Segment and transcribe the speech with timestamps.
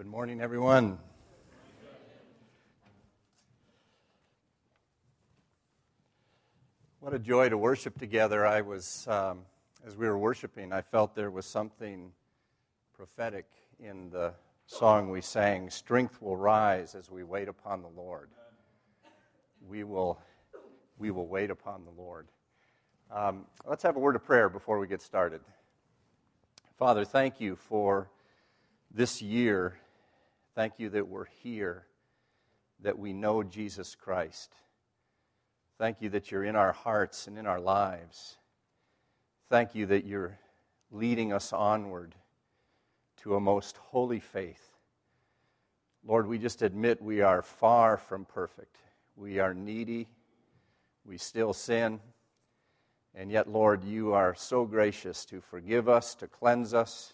[0.00, 0.98] Good morning, everyone.
[7.00, 8.46] What a joy to worship together.
[8.46, 9.40] I was, um,
[9.86, 12.12] as we were worshiping, I felt there was something
[12.96, 13.44] prophetic
[13.78, 14.32] in the
[14.64, 18.30] song we sang Strength will rise as we wait upon the Lord.
[19.68, 20.18] We will,
[20.96, 22.26] we will wait upon the Lord.
[23.10, 25.42] Um, let's have a word of prayer before we get started.
[26.78, 28.08] Father, thank you for
[28.90, 29.76] this year.
[30.54, 31.86] Thank you that we're here,
[32.80, 34.52] that we know Jesus Christ.
[35.78, 38.36] Thank you that you're in our hearts and in our lives.
[39.48, 40.38] Thank you that you're
[40.90, 42.14] leading us onward
[43.18, 44.76] to a most holy faith.
[46.04, 48.76] Lord, we just admit we are far from perfect.
[49.16, 50.08] We are needy.
[51.04, 52.00] We still sin.
[53.14, 57.12] And yet, Lord, you are so gracious to forgive us, to cleanse us,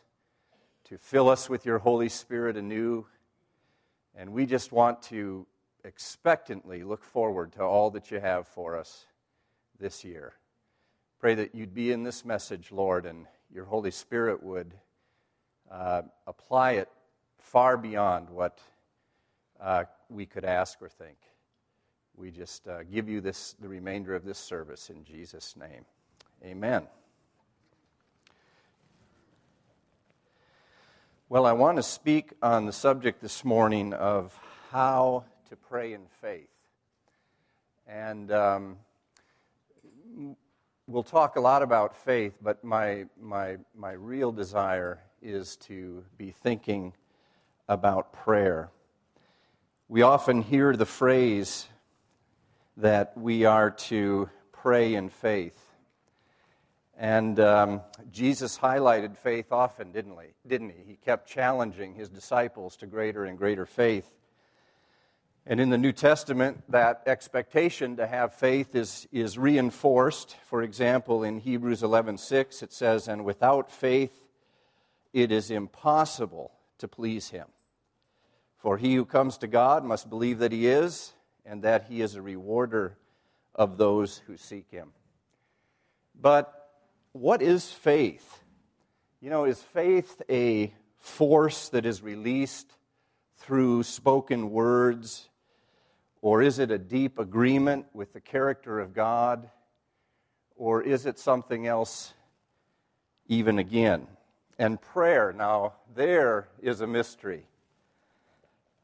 [0.84, 3.06] to fill us with your Holy Spirit anew.
[4.16, 5.46] And we just want to
[5.84, 9.04] expectantly look forward to all that you have for us
[9.78, 10.32] this year.
[11.20, 14.74] Pray that you'd be in this message, Lord, and your Holy Spirit would
[15.70, 16.88] uh, apply it
[17.38, 18.58] far beyond what
[19.60, 21.18] uh, we could ask or think.
[22.16, 25.84] We just uh, give you this, the remainder of this service in Jesus' name.
[26.42, 26.86] Amen.
[31.28, 34.38] Well, I want to speak on the subject this morning of
[34.70, 36.46] how to pray in faith.
[37.84, 38.76] And um,
[40.86, 46.30] we'll talk a lot about faith, but my, my, my real desire is to be
[46.30, 46.92] thinking
[47.68, 48.70] about prayer.
[49.88, 51.66] We often hear the phrase
[52.76, 55.65] that we are to pray in faith.
[56.96, 60.48] And um, Jesus highlighted faith often, didn't he?
[60.48, 60.82] didn't he?
[60.86, 64.10] He kept challenging his disciples to greater and greater faith.
[65.46, 70.36] And in the New Testament, that expectation to have faith is, is reinforced.
[70.46, 74.26] For example, in Hebrews 11:6, it says, "And without faith,
[75.12, 77.46] it is impossible to please him.
[78.58, 81.12] For he who comes to God must believe that he is,
[81.44, 82.98] and that he is a rewarder
[83.54, 84.92] of those who seek him.
[86.20, 86.55] But
[87.20, 88.42] what is faith?
[89.20, 92.70] You know, is faith a force that is released
[93.38, 95.28] through spoken words?
[96.20, 99.48] Or is it a deep agreement with the character of God?
[100.56, 102.12] Or is it something else
[103.26, 104.06] even again?
[104.58, 107.46] And prayer, now, there is a mystery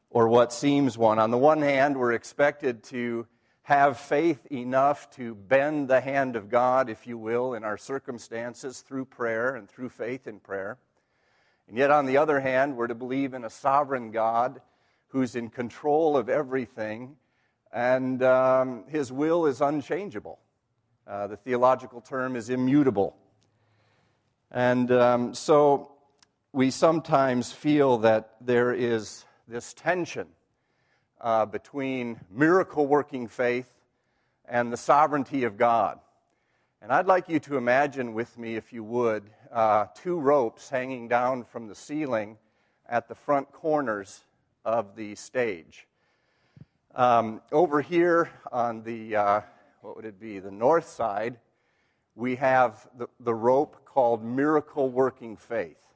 [0.09, 1.19] or what seems one.
[1.19, 3.27] On the one hand, we're expected to
[3.63, 8.81] have faith enough to bend the hand of God, if you will, in our circumstances
[8.81, 10.77] through prayer and through faith in prayer.
[11.69, 14.61] And yet, on the other hand, we're to believe in a sovereign God
[15.07, 17.15] who's in control of everything,
[17.71, 20.39] and um, his will is unchangeable.
[21.07, 23.15] Uh, the theological term is immutable.
[24.51, 25.93] And um, so
[26.51, 30.27] we sometimes feel that there is this tension
[31.23, 33.71] uh, between miracle working faith
[34.45, 35.99] and the sovereignty of God.
[36.81, 41.07] And I'd like you to imagine with me, if you would, uh, two ropes hanging
[41.07, 42.37] down from the ceiling
[42.89, 44.19] at the front corners
[44.65, 45.87] of the stage.
[46.93, 49.41] Um, over here on the, uh,
[49.81, 51.37] what would it be, the north side,
[52.15, 55.92] we have the, the rope called miracle working faith.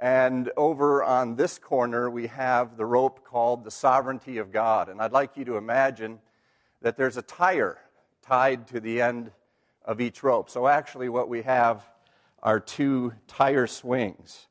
[0.00, 4.88] And over on this corner, we have the rope called the sovereignty of God.
[4.88, 6.20] And I'd like you to imagine
[6.80, 7.76] that there's a tire
[8.22, 9.30] tied to the end
[9.84, 10.48] of each rope.
[10.48, 11.86] So actually, what we have
[12.42, 14.46] are two tire swings.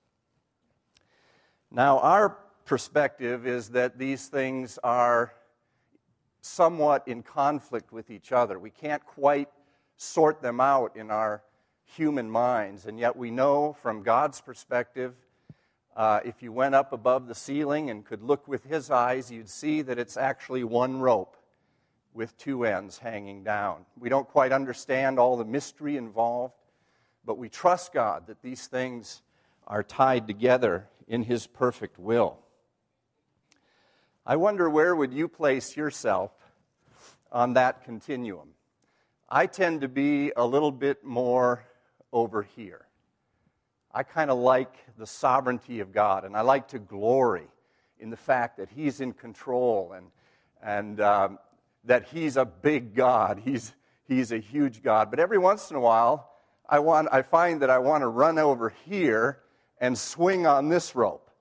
[1.71, 5.33] Now, our perspective is that these things are
[6.41, 8.59] somewhat in conflict with each other.
[8.59, 9.49] We can't quite
[9.97, 11.41] sort them out in our
[11.85, 15.15] human minds, and yet we know from God's perspective
[15.99, 19.49] uh, if you went up above the ceiling and could look with his eyes, you'd
[19.49, 21.35] see that it's actually one rope
[22.13, 23.85] with two ends hanging down.
[23.99, 26.53] We don't quite understand all the mystery involved,
[27.25, 29.21] but we trust God that these things
[29.67, 32.39] are tied together in his perfect will.
[34.25, 36.31] I wonder where would you place yourself
[37.29, 38.51] on that continuum?
[39.27, 41.65] I tend to be a little bit more
[42.13, 42.85] over here.
[43.91, 47.47] I kind of like the sovereignty of God, and I like to glory
[47.99, 50.07] in the fact that He's in control and,
[50.61, 51.39] and um,
[51.85, 53.41] that He's a big God.
[53.43, 53.73] He's,
[54.07, 55.09] he's a huge God.
[55.09, 56.29] But every once in a while,
[56.67, 59.39] I, want, I find that I want to run over here
[59.79, 61.31] and swing on this rope.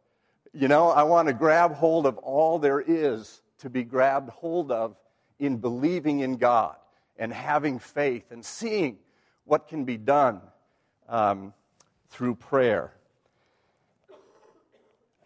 [0.55, 4.73] You know, I want to grab hold of all there is to be grabbed hold
[4.73, 4.97] of
[5.39, 6.77] in believing in God
[7.19, 8.99] and having faith and seeing
[9.45, 10.41] what can be done
[11.09, 11.53] um,
[12.11, 12.93] through prayer.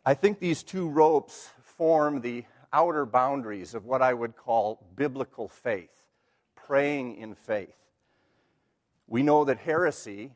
[0.04, 5.48] I think these two ropes form the outer boundaries of what I would call biblical
[5.48, 5.90] faith,
[6.54, 7.76] praying in faith.
[9.06, 10.32] We know that heresy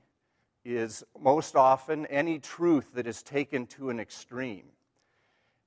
[0.65, 4.67] is most often any truth that is taken to an extreme.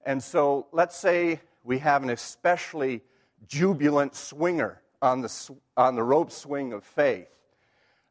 [0.06, 3.02] And so let's say we have an especially
[3.48, 7.30] jubilant swinger on the, on the rope swing of faith.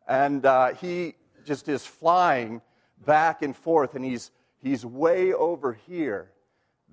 [0.06, 1.14] And uh, he
[1.48, 2.60] just is flying
[3.04, 4.30] back and forth, and he's,
[4.62, 6.30] he's way over here.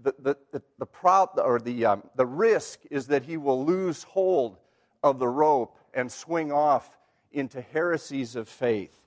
[0.02, 4.57] The, the, the, the, or the, um, the risk is that he will lose hold
[5.04, 6.98] of the rope and swing off
[7.31, 8.98] into heresies of faith.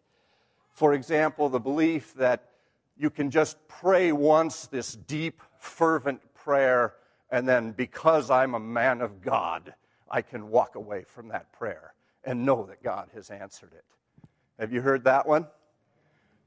[0.71, 2.51] For example, the belief that
[2.97, 6.95] you can just pray once this deep, fervent prayer,
[7.31, 9.75] and then because I'm a man of God,
[10.11, 11.95] I can walk away from that prayer
[12.25, 13.85] and know that God has answered it.
[14.59, 15.47] Have you heard that one?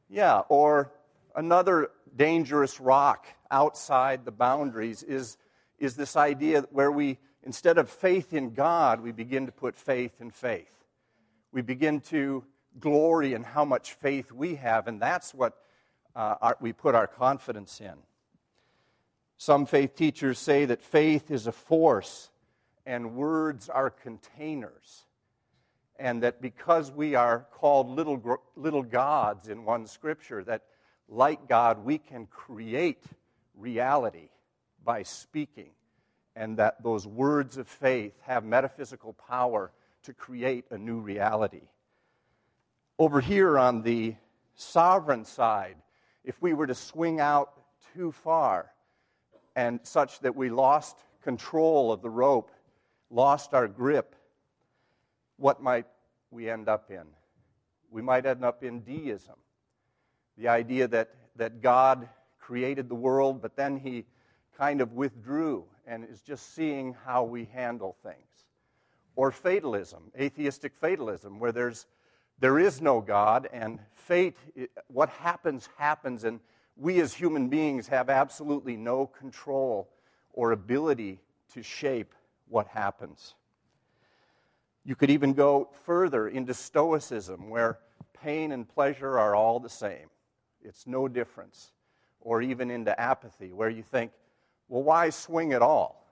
[0.10, 0.92] Yeah, or
[1.36, 5.38] another dangerous rock outside the boundaries is,
[5.80, 10.20] is this idea where we, instead of faith in God, we begin to put faith
[10.20, 10.68] in faith.
[11.54, 12.44] We begin to
[12.80, 15.58] glory in how much faith we have, and that's what
[16.14, 17.94] uh, our, we put our confidence in.
[19.38, 22.30] Some faith teachers say that faith is a force
[22.86, 25.06] and words are containers.
[26.02, 30.64] And that because we are called little, little gods in one scripture, that
[31.08, 33.04] like God, we can create
[33.56, 34.30] reality
[34.84, 35.70] by speaking.
[36.36, 39.72] And that those words of faith have metaphysical power
[40.04, 41.68] to create a new reality.
[42.98, 44.16] Over here on the
[44.56, 45.76] sovereign side,
[46.24, 47.54] if we were to swing out
[47.94, 48.72] too far,
[49.56, 52.50] and such that we lost control of the rope,
[53.12, 54.16] lost our grip,
[55.42, 55.88] what might
[56.30, 57.04] we end up in?
[57.90, 59.36] We might end up in deism.
[60.38, 62.08] The idea that, that God
[62.40, 64.06] created the world, but then he
[64.58, 68.16] kind of withdrew and is just seeing how we handle things.
[69.16, 71.88] Or fatalism, atheistic fatalism, where there's,
[72.40, 74.38] there is no God and fate,
[74.88, 76.40] what happens, happens, and
[76.78, 79.90] we as human beings have absolutely no control
[80.34, 81.20] or ability
[81.54, 82.14] to shape
[82.48, 83.34] what happens.
[84.84, 87.80] You could even go further into Stoicism, where
[88.14, 90.10] pain and pleasure are all the same.
[90.64, 91.72] It's no difference.
[92.20, 94.12] Or even into apathy, where you think,
[94.68, 96.08] well, why swing at all?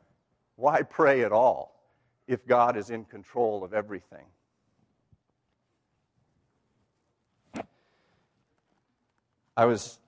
[0.55, 1.79] Why pray at all
[2.27, 4.25] if God is in control of everything?
[9.55, 9.99] I was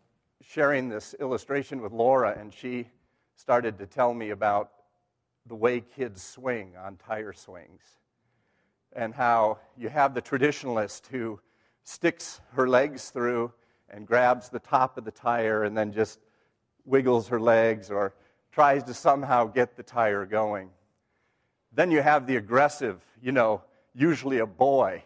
[0.42, 2.88] sharing this illustration with Laura, and she
[3.36, 4.72] started to tell me about
[5.46, 7.82] the way kids swing on tire swings
[8.94, 11.40] and how you have the traditionalist who
[11.84, 13.52] sticks her legs through
[13.90, 16.20] and grabs the top of the tire and then just
[16.86, 18.14] wiggles her legs or
[18.52, 20.70] tries to somehow get the tire going.
[21.74, 23.62] Then you have the aggressive, you know,
[23.94, 25.04] usually a boy,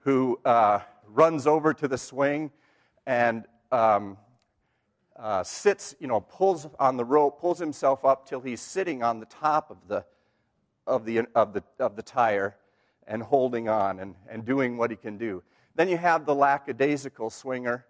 [0.00, 2.50] who uh, runs over to the swing
[3.06, 4.16] and um,
[5.16, 9.20] uh, sits, you know, pulls on the rope, pulls himself up till he's sitting on
[9.20, 10.04] the top of the,
[10.86, 12.56] of the, of the, of the tire
[13.06, 15.42] and holding on and, and doing what he can do.
[15.74, 17.86] Then you have the lackadaisical swinger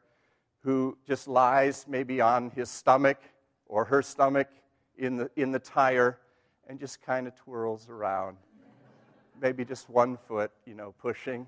[0.61, 3.19] who just lies maybe on his stomach
[3.67, 4.49] or her stomach
[4.97, 6.19] in the, in the tire
[6.69, 8.37] and just kind of twirls around.
[9.41, 11.47] maybe just one foot, you know, pushing.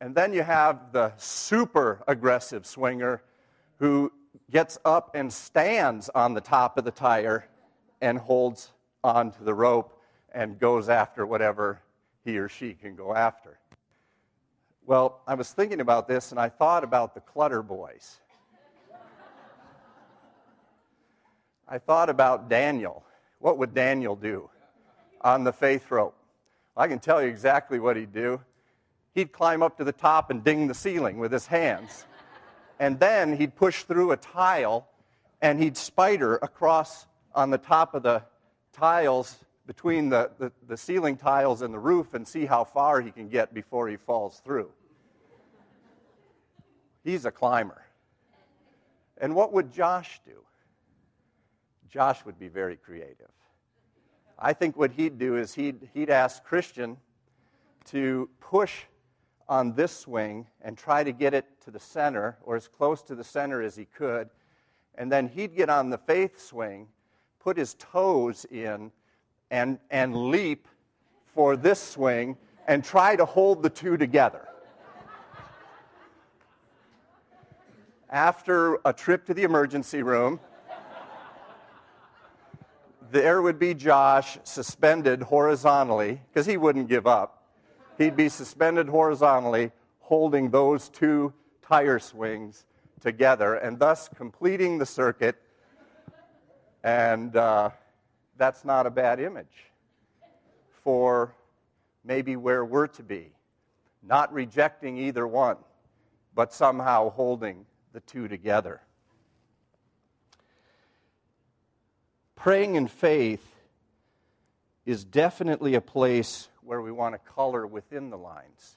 [0.00, 3.22] And then you have the super aggressive swinger
[3.78, 4.10] who
[4.50, 7.46] gets up and stands on the top of the tire
[8.00, 8.72] and holds
[9.04, 10.00] onto the rope
[10.32, 11.80] and goes after whatever
[12.24, 13.58] he or she can go after.
[14.86, 18.18] Well, I was thinking about this and I thought about the Clutter Boys.
[21.68, 23.04] I thought about Daniel.
[23.38, 24.50] What would Daniel do
[25.20, 26.16] on the faith rope?
[26.76, 28.40] I can tell you exactly what he'd do.
[29.14, 32.06] He'd climb up to the top and ding the ceiling with his hands
[32.80, 34.88] and then he'd push through a tile
[35.40, 38.22] and he'd spider across on the top of the
[38.72, 39.36] tiles
[39.70, 43.28] between the, the, the, ceiling tiles and the roof and see how far he can
[43.28, 44.68] get before he falls through.
[47.04, 47.80] He's a climber.
[49.18, 50.42] And what would Josh do?
[51.88, 53.30] Josh would be very creative.
[54.36, 56.96] I think what he'd do is he'd, he'd ask Christian
[57.90, 58.74] to push
[59.48, 63.14] on this swing and try to get it to the center or as close to
[63.14, 64.30] the center as he could.
[64.96, 66.88] And then he'd get on the faith swing,
[67.38, 68.90] put his toes in,
[69.50, 70.68] and, and leap
[71.34, 74.46] for this swing and try to hold the two together.
[78.08, 80.40] After a trip to the emergency room,
[83.12, 87.44] there would be Josh suspended horizontally, because he wouldn't give up.
[87.98, 92.64] He'd be suspended horizontally, holding those two tire swings
[93.00, 95.36] together, and thus completing the circuit.
[96.82, 97.70] And uh,
[98.40, 99.66] that's not a bad image
[100.82, 101.34] for
[102.02, 103.30] maybe where we're to be.
[104.02, 105.58] Not rejecting either one,
[106.34, 108.80] but somehow holding the two together.
[112.34, 113.44] Praying in faith
[114.86, 118.76] is definitely a place where we want to color within the lines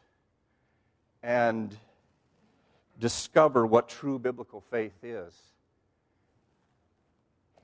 [1.24, 1.74] and
[3.00, 5.53] discover what true biblical faith is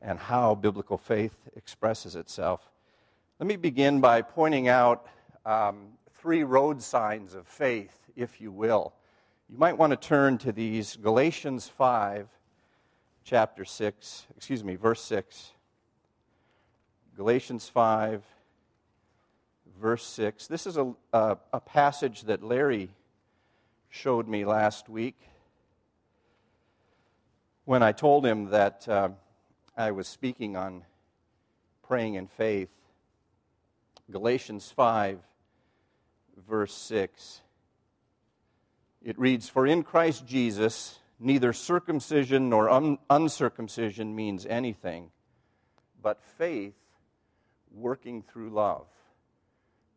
[0.01, 2.69] and how biblical faith expresses itself.
[3.39, 5.07] Let me begin by pointing out
[5.45, 8.93] um, three road signs of faith, if you will.
[9.49, 12.27] You might want to turn to these Galatians 5,
[13.23, 15.53] chapter 6, excuse me, verse 6.
[17.15, 18.23] Galatians 5,
[19.79, 20.47] verse 6.
[20.47, 22.89] This is a, a, a, passage that Larry
[23.89, 25.17] showed me last week
[27.65, 29.09] when I told him that uh,
[29.79, 30.83] I was speaking on
[31.83, 32.67] praying in faith.
[34.11, 35.19] Galatians 5,
[36.49, 37.39] verse 6.
[39.01, 45.11] It reads For in Christ Jesus, neither circumcision nor un- uncircumcision means anything,
[46.01, 46.75] but faith
[47.71, 48.87] working through love.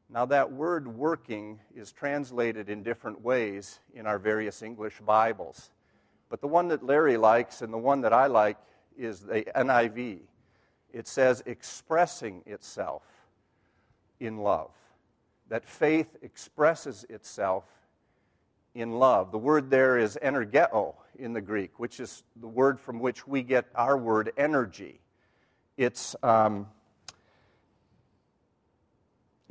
[0.09, 5.73] Now, that word working is translated in different ways in our various English Bibles.
[6.29, 8.59] But the one that Larry likes and the one that I like
[8.97, 10.21] is the NIV.
[10.93, 13.03] It says expressing itself
[14.21, 14.71] in love.
[15.49, 17.65] That faith expresses itself
[18.75, 19.33] in love.
[19.33, 23.43] The word there is energeo in the Greek, which is the word from which we
[23.43, 25.01] get our word energy.
[25.77, 26.17] It's.
[26.23, 26.67] Um,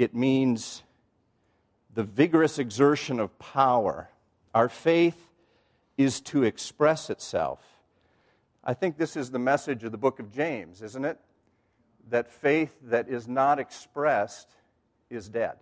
[0.01, 0.81] it means
[1.93, 4.09] the vigorous exertion of power.
[4.51, 5.29] Our faith
[5.95, 7.59] is to express itself.
[8.63, 11.17] I think this is the message of the book of James, isn't it?
[12.09, 14.49] That faith that is not expressed
[15.09, 15.57] is dead.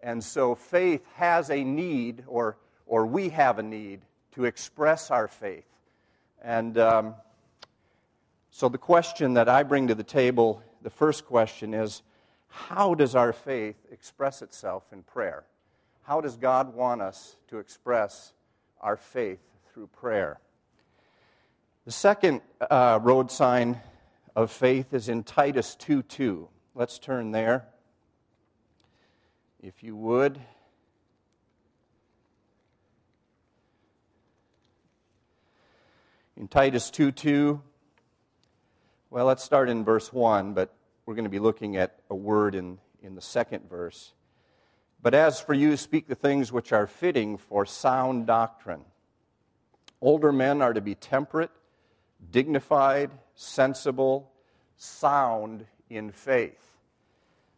[0.00, 2.56] And so faith has a need, or,
[2.86, 4.00] or we have a need,
[4.32, 5.66] to express our faith.
[6.42, 7.14] And um,
[8.50, 12.02] so the question that I bring to the table, the first question is
[12.48, 15.44] how does our faith express itself in prayer?
[16.02, 18.32] How does God want us to express
[18.80, 19.40] our faith
[19.72, 20.40] through prayer?
[21.84, 23.80] The second uh, road sign
[24.36, 26.48] of faith is in Titus 2 2.
[26.76, 27.66] Let's turn there.
[29.60, 30.38] If you would.
[36.36, 37.60] In Titus 2 2,
[39.10, 40.72] well, let's start in verse 1, but
[41.04, 44.12] we're going to be looking at a word in, in the second verse.
[45.02, 48.84] But as for you, speak the things which are fitting for sound doctrine.
[50.00, 51.50] Older men are to be temperate,
[52.30, 54.30] dignified, sensible,
[54.76, 56.78] sound in faith.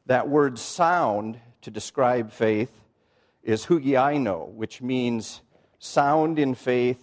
[0.06, 2.72] That word sound to describe faith
[3.42, 5.40] is hugiaino, which means
[5.78, 7.02] sound in faith,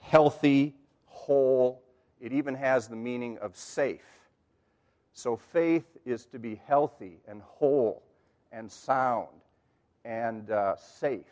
[0.00, 0.74] healthy,
[1.06, 1.82] whole.
[2.20, 4.04] It even has the meaning of safe.
[5.12, 8.02] So faith is to be healthy and whole
[8.50, 9.28] and sound
[10.04, 11.26] and uh, safe.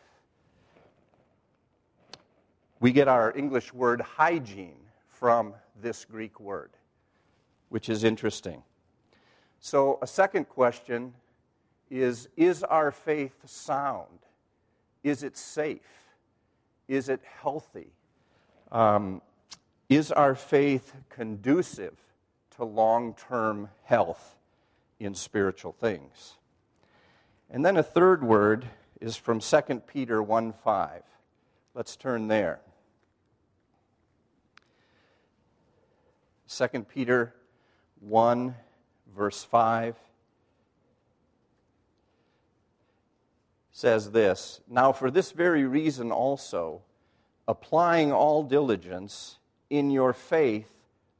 [2.78, 4.80] We get our English word hygiene
[5.20, 6.70] from this Greek word,
[7.68, 8.64] which is interesting.
[9.60, 11.14] So, a second question
[11.90, 14.18] is Is our faith sound?
[15.04, 15.80] Is it safe?
[16.88, 17.92] Is it healthy?
[18.72, 19.22] Um,
[19.88, 21.96] is our faith conducive
[22.56, 24.36] to long term health
[24.98, 26.36] in spiritual things.
[27.50, 28.66] And then a third word
[29.00, 31.02] is from 2 Peter 1 5.
[31.74, 32.60] Let's turn there.
[36.56, 37.32] 2 Peter
[38.00, 38.56] 1,
[39.14, 39.94] verse 5
[43.70, 46.82] says this Now, for this very reason also,
[47.46, 49.38] applying all diligence
[49.70, 50.70] in your faith,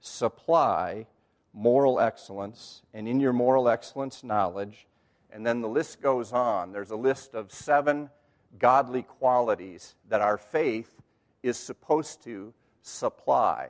[0.00, 1.06] supply
[1.52, 4.86] moral excellence, and in your moral excellence, knowledge.
[5.30, 6.72] And then the list goes on.
[6.72, 8.10] There's a list of seven
[8.58, 11.00] godly qualities that our faith
[11.42, 13.68] is supposed to supply.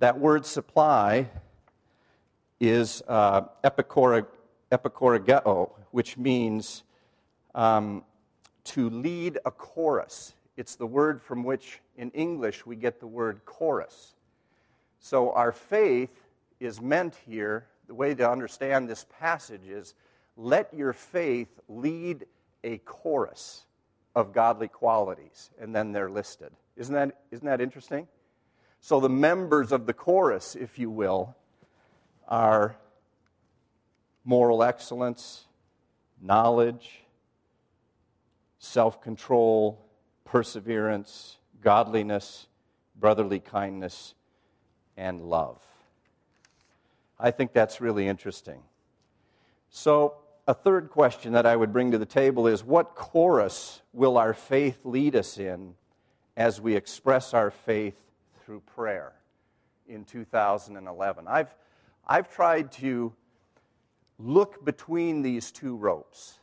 [0.00, 1.28] That word supply
[2.60, 3.42] is uh,
[5.90, 6.84] which means
[7.54, 8.04] um,
[8.64, 10.34] to lead a chorus.
[10.56, 14.14] It's the word from which, in English, we get the word chorus.
[15.00, 16.28] So our faith
[16.60, 19.94] is meant here, the way to understand this passage is
[20.36, 22.26] let your faith lead
[22.62, 23.64] a chorus
[24.14, 26.52] of godly qualities, and then they're listed.
[26.76, 28.06] Isn't that, isn't that interesting?
[28.80, 31.36] So the members of the chorus, if you will,
[32.28, 32.76] are
[34.24, 35.46] moral excellence,
[36.20, 37.04] knowledge,
[38.58, 39.84] self control,
[40.24, 42.46] perseverance, godliness,
[42.98, 44.14] brotherly kindness,
[44.96, 45.60] and love.
[47.18, 48.60] I think that's really interesting.
[49.70, 50.14] So,
[50.46, 54.32] a third question that I would bring to the table is what chorus will our
[54.32, 55.74] faith lead us in
[56.36, 57.96] as we express our faith
[58.48, 59.12] through prayer
[59.88, 61.26] in 2011?
[61.28, 61.54] I've,
[62.06, 63.12] I've tried to
[64.18, 66.38] look between these two ropes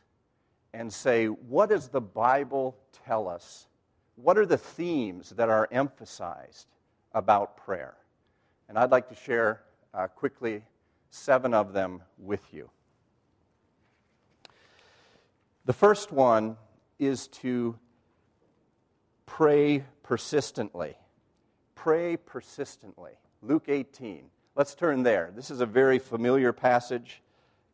[0.72, 3.66] and say, what does the Bible tell us?
[4.14, 6.68] What are the themes that are emphasized
[7.12, 7.96] about prayer?
[8.68, 10.62] And I'd like to share uh, quickly
[11.10, 12.70] seven of them with you.
[15.64, 16.56] The first one
[17.00, 17.76] is to
[19.26, 20.96] pray persistently.
[21.86, 23.12] Pray persistently.
[23.42, 24.24] Luke 18.
[24.56, 25.30] Let's turn there.
[25.36, 27.22] This is a very familiar passage,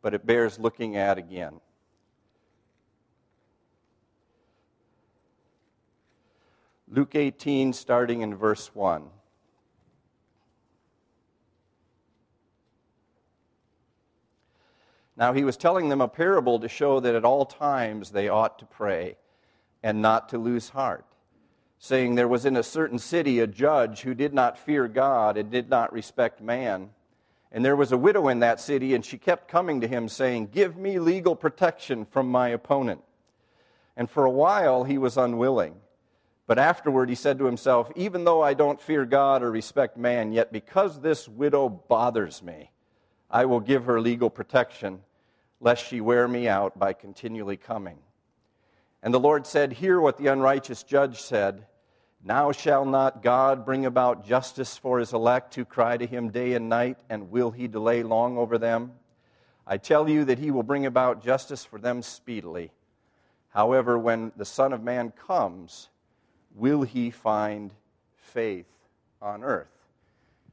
[0.02, 1.62] but it bears looking at again.
[6.90, 9.04] Luke 18, starting in verse 1.
[15.16, 18.59] Now he was telling them a parable to show that at all times they ought
[18.59, 19.16] to pray
[19.83, 21.07] and not to lose heart,
[21.83, 25.51] saying, There was in a certain city a judge who did not fear God and
[25.51, 26.90] did not respect man.
[27.51, 30.51] And there was a widow in that city, and she kept coming to him, saying,
[30.53, 33.03] Give me legal protection from my opponent.
[33.97, 35.75] And for a while he was unwilling.
[36.47, 40.31] But afterward he said to himself, Even though I don't fear God or respect man,
[40.31, 42.71] yet because this widow bothers me,
[43.29, 45.01] I will give her legal protection,
[45.61, 47.99] lest she wear me out by continually coming.
[49.03, 51.66] And the Lord said, Hear what the unrighteous judge said.
[52.25, 56.53] Now shall not God bring about justice for his elect who cry to him day
[56.55, 58.93] and night, and will he delay long over them?
[59.67, 62.71] I tell you that he will bring about justice for them speedily.
[63.49, 65.89] However, when the Son of Man comes,
[66.55, 67.73] will he find
[68.17, 68.71] faith
[69.21, 69.69] on earth?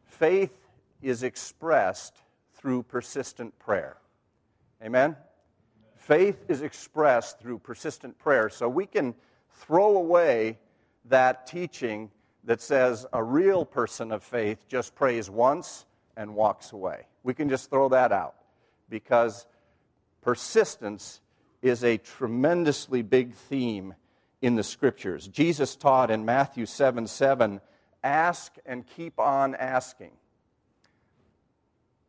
[0.05, 0.55] Faith
[1.01, 2.15] is expressed
[2.55, 3.97] through persistent prayer.
[4.83, 5.15] Amen?
[5.95, 8.49] Faith is expressed through persistent prayer.
[8.49, 9.13] So we can
[9.51, 10.57] throw away
[11.09, 12.11] that teaching
[12.45, 17.05] that says a real person of faith just prays once and walks away.
[17.23, 18.35] We can just throw that out
[18.89, 19.45] because
[20.21, 21.21] persistence
[21.61, 23.93] is a tremendously big theme
[24.41, 25.27] in the scriptures.
[25.27, 27.61] Jesus taught in Matthew 7 7,
[28.03, 30.11] ask and keep on asking.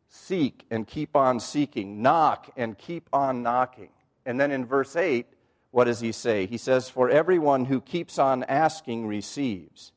[0.07, 2.01] Seek and keep on seeking.
[2.01, 3.89] Knock and keep on knocking.
[4.25, 5.25] And then in verse 8,
[5.71, 6.45] what does he say?
[6.45, 9.93] He says, For everyone who keeps on asking receives,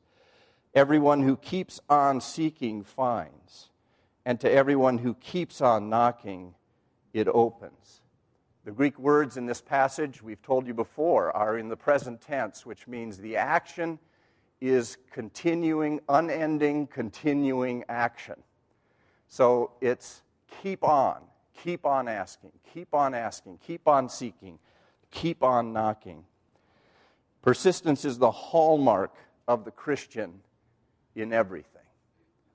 [0.73, 3.69] everyone who keeps on seeking finds,
[4.25, 6.55] and to everyone who keeps on knocking,
[7.13, 8.01] it opens.
[8.63, 12.65] The Greek words in this passage, we've told you before, are in the present tense,
[12.65, 13.99] which means the action
[14.59, 18.35] is continuing, unending, continuing action.
[19.27, 20.23] So it's
[20.63, 21.21] keep on,
[21.53, 24.57] keep on asking, keep on asking, keep on seeking,
[25.15, 26.23] keep on knocking.
[27.41, 29.15] Persistence is the hallmark
[29.47, 30.41] of the Christian
[31.15, 31.81] in everything,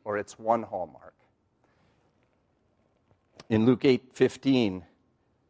[0.05, 1.14] or it's one hallmark.
[3.49, 4.85] In Luke 8 15,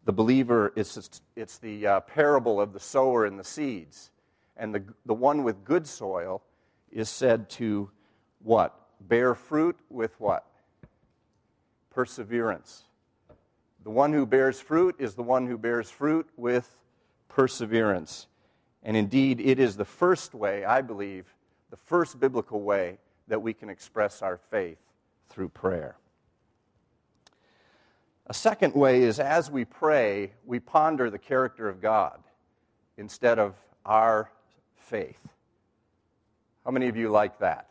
[0.05, 4.11] the believer, it's, it's the uh, parable of the sower and the seeds.
[4.57, 6.42] And the, the one with good soil
[6.90, 7.90] is said to
[8.42, 8.75] what?
[9.01, 10.46] Bear fruit with what?
[11.90, 12.85] Perseverance.
[13.85, 16.77] The one who bears fruit is the one who bears fruit with
[17.30, 18.26] perseverance.
[18.82, 21.34] And indeed, it is the first way, I believe,
[21.70, 24.78] the first biblical way that we can express our faith
[25.30, 25.96] through prayer.
[28.26, 32.20] A second way is as we pray, we ponder the character of God
[32.96, 33.54] instead of
[33.86, 34.30] our
[34.76, 35.28] faith.
[36.64, 37.68] How many of you like that?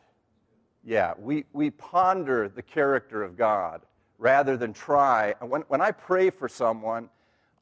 [0.83, 3.81] Yeah, we, we ponder the character of God
[4.17, 5.33] rather than try.
[5.39, 7.09] When, when I pray for someone,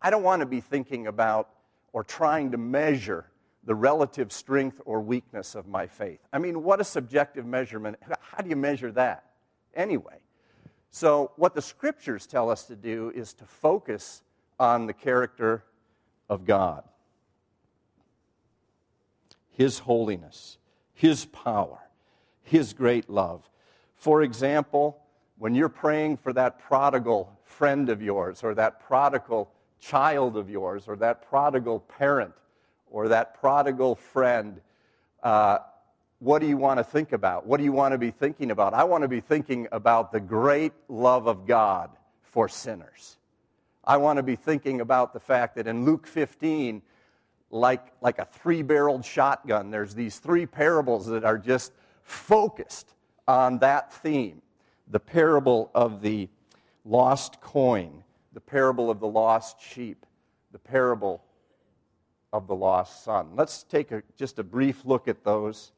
[0.01, 1.49] I don't want to be thinking about
[1.93, 3.29] or trying to measure
[3.63, 6.19] the relative strength or weakness of my faith.
[6.31, 7.97] I mean, what a subjective measurement.
[8.21, 9.27] How do you measure that?
[9.77, 10.17] anyway.
[10.89, 14.23] So, what the scriptures tell us to do is to focus
[14.59, 15.63] on the character
[16.27, 16.83] of God,
[19.51, 20.57] His holiness,
[20.93, 21.79] His power,
[22.41, 23.49] His great love.
[23.95, 24.99] For example,
[25.37, 30.87] when you're praying for that prodigal friend of yours, or that prodigal child of yours,
[30.87, 32.33] or that prodigal parent,
[32.89, 34.59] or that prodigal friend,
[35.23, 35.59] uh,
[36.19, 37.45] what do you want to think about?
[37.45, 38.73] What do you want to be thinking about?
[38.73, 41.91] I want to be thinking about the great love of God
[42.23, 43.17] for sinners.
[43.83, 46.81] I want to be thinking about the fact that in Luke 15,
[47.51, 51.71] like, like a three barreled shotgun, there's these three parables that are just
[52.03, 52.93] focused
[53.27, 54.41] on that theme
[54.89, 56.29] the parable of the
[56.85, 58.03] lost coin,
[58.37, 60.05] the parable of the lost sheep,
[60.51, 61.23] the parable
[62.31, 63.29] of the lost son.
[63.33, 65.71] Let's take a, just a brief look at those.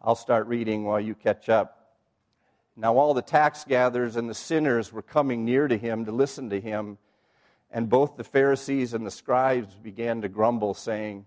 [0.00, 1.96] I'll start reading while you catch up.
[2.76, 6.48] Now, all the tax gatherers and the sinners were coming near to him to listen
[6.50, 6.98] to him,
[7.72, 11.26] and both the Pharisees and the scribes began to grumble, saying,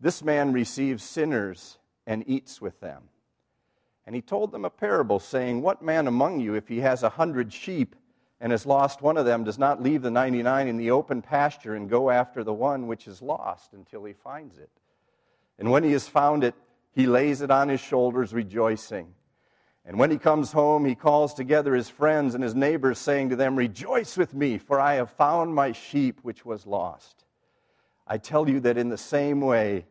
[0.00, 3.04] This man receives sinners and eats with them.
[4.10, 7.10] And he told them a parable, saying, What man among you, if he has a
[7.10, 7.94] hundred sheep
[8.40, 11.22] and has lost one of them, does not leave the ninety nine in the open
[11.22, 14.68] pasture and go after the one which is lost until he finds it?
[15.60, 16.56] And when he has found it,
[16.90, 19.14] he lays it on his shoulders, rejoicing.
[19.84, 23.36] And when he comes home, he calls together his friends and his neighbors, saying to
[23.36, 27.22] them, Rejoice with me, for I have found my sheep which was lost.
[28.08, 29.86] I tell you that in the same way,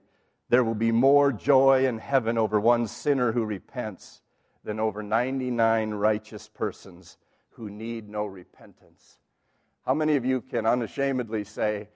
[0.50, 4.22] there will be more joy in heaven over one sinner who repents
[4.64, 7.18] than over 99 righteous persons
[7.52, 9.20] who need no repentance.
[9.86, 11.90] How many of you can unashamedly say,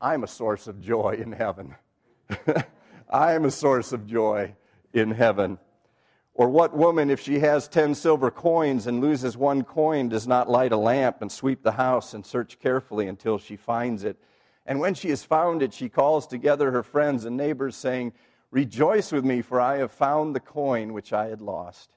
[0.00, 1.76] I'm a source of joy in heaven?
[3.10, 4.54] I am a source of joy
[4.92, 5.58] in heaven.
[6.34, 10.50] Or what woman, if she has 10 silver coins and loses one coin, does not
[10.50, 14.16] light a lamp and sweep the house and search carefully until she finds it?
[14.66, 18.12] And when she has found it, she calls together her friends and neighbors, saying,
[18.50, 21.90] Rejoice with me, for I have found the coin which I had lost.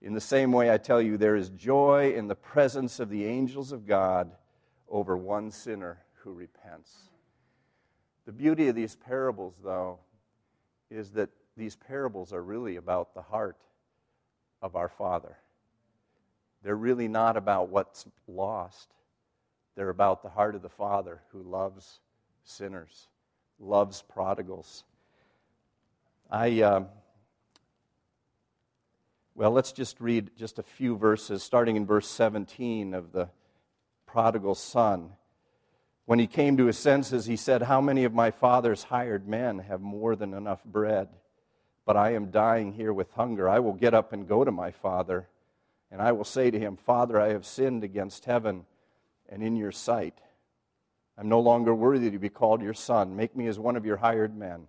[0.00, 3.26] In the same way, I tell you, there is joy in the presence of the
[3.26, 4.30] angels of God
[4.88, 7.10] over one sinner who repents.
[8.24, 9.98] The beauty of these parables, though,
[10.90, 13.58] is that these parables are really about the heart
[14.62, 15.36] of our Father.
[16.62, 18.88] They're really not about what's lost.
[19.76, 22.00] They're about the heart of the Father who loves
[22.44, 23.08] sinners,
[23.58, 24.84] loves prodigals.
[26.30, 26.84] I, uh,
[29.34, 33.28] well, let's just read just a few verses, starting in verse 17 of the
[34.06, 35.10] prodigal son.
[36.04, 39.60] When he came to his senses, he said, How many of my father's hired men
[39.60, 41.08] have more than enough bread?
[41.86, 43.48] But I am dying here with hunger.
[43.48, 45.28] I will get up and go to my father,
[45.90, 48.66] and I will say to him, Father, I have sinned against heaven
[49.30, 50.20] and in your sight.
[51.16, 53.16] I'm no longer worthy to be called your son.
[53.16, 54.66] Make me as one of your hired men.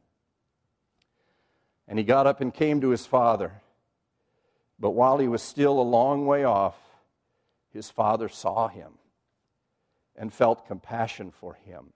[1.88, 3.62] And he got up and came to his father.
[4.80, 6.76] But while he was still a long way off,
[7.74, 8.93] his father saw him
[10.15, 11.93] and felt compassion for him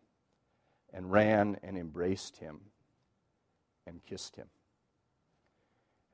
[0.93, 2.59] and ran and embraced him
[3.85, 4.47] and kissed him.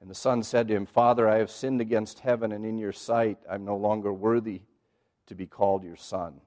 [0.02, 2.92] And the son said to him, Father, I have sinned against heaven and in your
[2.92, 3.38] sight.
[3.48, 4.62] I'm no longer worthy
[5.32, 6.42] to be called your son.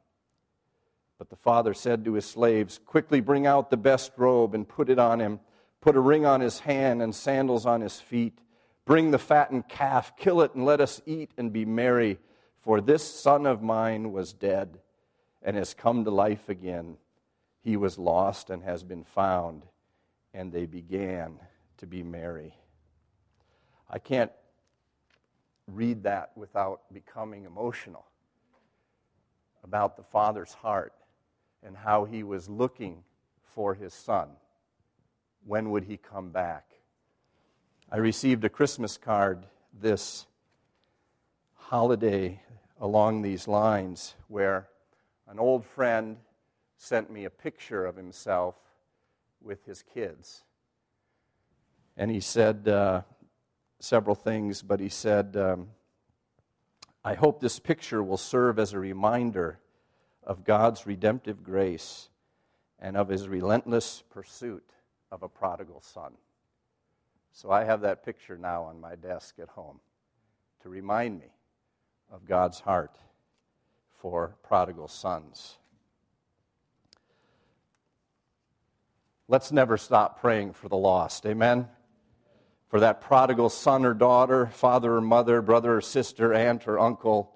[1.16, 4.90] But the father said to his slaves, Quickly bring out the best robe and put
[4.90, 5.40] it on him.
[5.80, 8.38] Put a ring on his hand and sandals on his feet.
[8.84, 12.18] Bring the fattened calf, kill it, and let us eat and be merry.
[12.60, 14.78] For this son of mine was dead
[15.42, 16.98] and has come to life again.
[17.62, 19.62] He was lost and has been found.
[20.34, 21.38] And they began
[21.78, 22.54] to be merry.
[23.88, 24.32] I can't
[25.66, 28.04] read that without becoming emotional
[29.64, 30.92] about the Father's heart
[31.62, 33.02] and how he was looking
[33.42, 34.28] for his son.
[35.46, 36.66] When would he come back?
[37.90, 40.26] I received a Christmas card this
[41.54, 42.40] holiday
[42.80, 44.68] along these lines where
[45.26, 46.18] an old friend
[46.76, 48.56] sent me a picture of himself
[49.40, 50.44] with his kids.
[51.96, 53.02] And he said uh,
[53.80, 55.68] several things, but he said, um,
[57.04, 59.58] I hope this picture will serve as a reminder
[60.22, 62.08] of God's redemptive grace
[62.78, 64.64] and of his relentless pursuit
[65.12, 66.14] of a prodigal son.
[67.32, 69.80] So I have that picture now on my desk at home
[70.62, 71.26] to remind me
[72.10, 72.96] of God's heart
[73.92, 75.58] for prodigal sons.
[79.28, 81.26] Let's never stop praying for the lost.
[81.26, 81.68] Amen?
[82.74, 87.32] For that prodigal son or daughter, father or mother, brother or sister, aunt or uncle.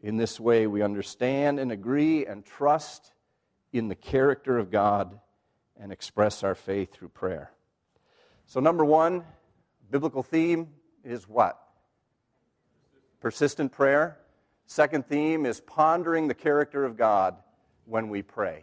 [0.00, 3.12] In this way, we understand and agree and trust
[3.72, 5.18] in the character of God
[5.76, 7.50] and express our faith through prayer.
[8.44, 9.24] So, number one,
[9.90, 10.68] biblical theme
[11.02, 11.60] is what?
[13.18, 14.18] Persistent prayer.
[14.66, 17.34] Second theme is pondering the character of God
[17.86, 18.62] when we pray.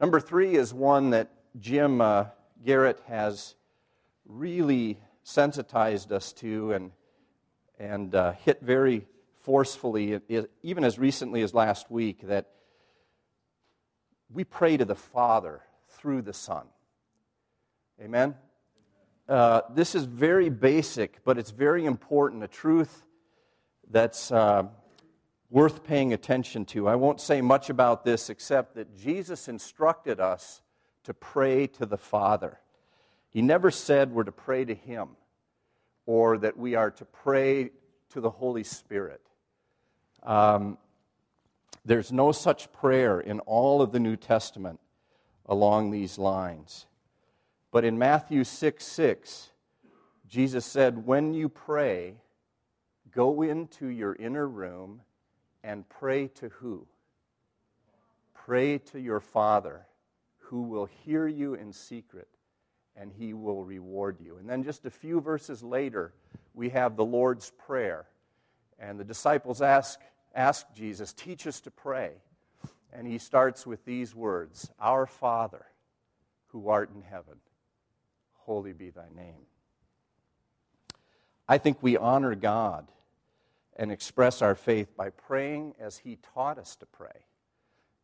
[0.00, 2.26] Number three is one that Jim uh,
[2.64, 3.56] Garrett has
[4.30, 6.92] really sensitized us to and,
[7.78, 9.06] and uh, hit very
[9.40, 10.20] forcefully,
[10.62, 12.50] even as recently as last week, that
[14.32, 16.66] we pray to the Father through the Son.
[18.00, 18.34] Amen?
[19.28, 23.04] Uh, this is very basic, but it's very important, a truth
[23.90, 24.64] that's uh,
[25.50, 26.88] worth paying attention to.
[26.88, 30.62] I won't say much about this except that Jesus instructed us
[31.04, 32.60] to pray to the Father.
[33.30, 35.10] He never said we're to pray to Him
[36.04, 37.70] or that we are to pray
[38.10, 39.20] to the Holy Spirit.
[40.24, 40.76] Um,
[41.84, 44.80] there's no such prayer in all of the New Testament
[45.46, 46.86] along these lines.
[47.70, 49.50] But in Matthew 6 6,
[50.28, 52.16] Jesus said, When you pray,
[53.12, 55.02] go into your inner room
[55.62, 56.86] and pray to who?
[58.34, 59.86] Pray to your Father,
[60.38, 62.28] who will hear you in secret
[63.00, 64.36] and he will reward you.
[64.36, 66.12] And then just a few verses later,
[66.52, 68.06] we have the Lord's Prayer.
[68.78, 69.98] And the disciples ask,
[70.34, 72.12] ask Jesus, Teach us to pray.
[72.92, 75.64] And he starts with these words Our Father,
[76.48, 77.36] who art in heaven,
[78.34, 79.46] holy be thy name.
[81.48, 82.86] I think we honor God
[83.76, 87.24] and express our faith by praying as he taught us to pray.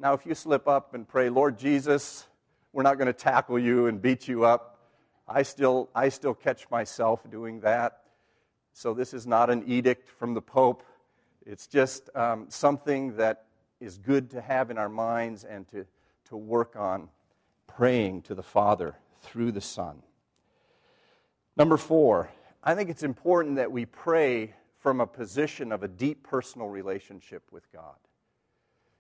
[0.01, 2.27] Now, if you slip up and pray, Lord Jesus,
[2.73, 4.76] we're not going to tackle you and beat you up.
[5.29, 8.03] I still, I still catch myself doing that.
[8.73, 10.83] So this is not an edict from the Pope.
[11.45, 13.45] It's just um, something that
[13.81, 15.87] is good to have in our minds and to,
[16.29, 17.09] to work on
[17.67, 20.03] praying to the Father through the Son.
[21.57, 22.31] Number four,
[22.63, 27.43] I think it's important that we pray from a position of a deep personal relationship
[27.51, 27.97] with God.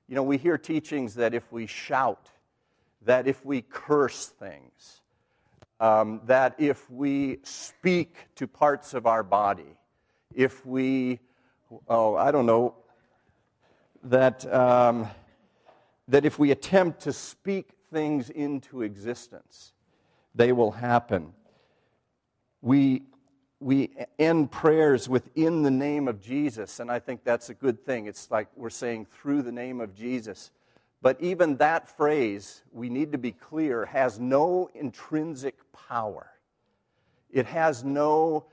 [0.08, 2.30] You know, we hear teachings that if we shout,
[3.02, 5.00] that if we curse things,
[5.80, 9.76] um, that if we speak to parts of our body,
[10.34, 11.20] if we,
[11.88, 12.74] oh, I don't know,
[14.04, 15.08] that, um,
[16.08, 19.72] that if we attempt to speak things into existence,
[20.34, 21.32] they will happen.
[22.62, 23.02] We,
[23.60, 28.06] we end prayers within the name of Jesus, and I think that's a good thing.
[28.06, 30.50] It's like we're saying through the name of Jesus.
[31.02, 36.30] But even that phrase, we need to be clear, has no intrinsic power.
[37.30, 38.46] It has no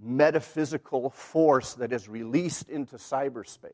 [0.00, 3.72] metaphysical force that is released into cyberspace.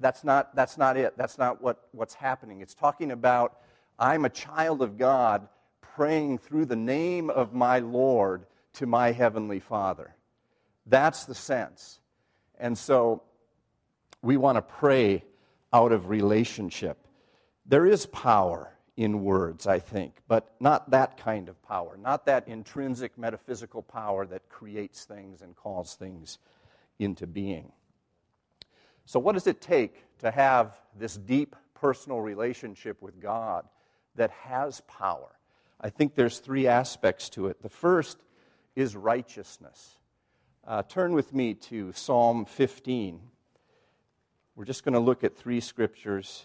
[0.00, 1.16] That's not, that's not it.
[1.16, 2.60] That's not what, what's happening.
[2.60, 3.58] It's talking about
[3.98, 5.48] I'm a child of God
[5.80, 10.14] praying through the name of my Lord to my heavenly Father.
[10.86, 12.00] That's the sense.
[12.58, 13.22] And so
[14.20, 15.24] we want to pray
[15.74, 16.96] out of relationship.
[17.66, 22.46] There is power in words, I think, but not that kind of power, not that
[22.46, 26.38] intrinsic metaphysical power that creates things and calls things
[27.00, 27.72] into being.
[29.04, 33.66] So, what does it take to have this deep personal relationship with God
[34.14, 35.32] that has power?
[35.80, 37.60] I think there's three aspects to it.
[37.60, 38.18] The first
[38.76, 39.98] is righteousness.
[40.64, 43.20] Uh, turn with me to Psalm 15.
[44.56, 46.44] We're just going to look at three scriptures